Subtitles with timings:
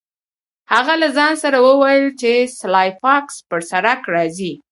[0.73, 4.53] هغه له ځان سره وویل چې سلای فاکس پر سړک راځي